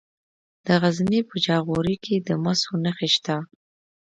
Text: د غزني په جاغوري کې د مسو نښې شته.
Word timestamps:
د 0.65 0.67
غزني 0.81 1.19
په 1.29 1.35
جاغوري 1.45 1.95
کې 2.05 2.15
د 2.27 2.29
مسو 2.43 2.71
نښې 2.83 3.07
شته. 3.15 3.37